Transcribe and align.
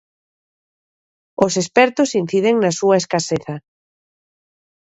Os 1.45 1.53
expertos 1.61 2.09
inciden 2.21 2.55
na 2.63 2.71
súa 2.79 2.99
escaseza. 3.01 3.55